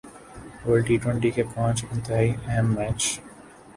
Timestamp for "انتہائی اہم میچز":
1.91-3.07